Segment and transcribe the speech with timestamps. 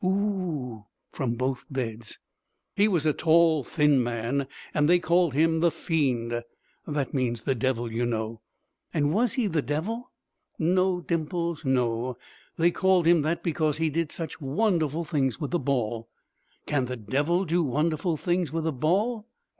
[0.03, 2.17] "Oo!" from both beds.
[2.75, 6.41] "He was a tall, thin man, and they called him the Fiend.
[6.87, 8.41] That means the Devil, you know."
[8.91, 10.09] "And was he the Devil?"
[10.57, 12.17] "No, Dimples, no.
[12.57, 16.09] They called him that because he did such wonderful things with the ball."
[16.65, 19.27] "Can the Devil do wonderful things with a ball?"